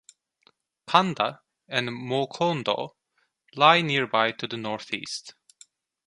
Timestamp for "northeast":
4.57-5.35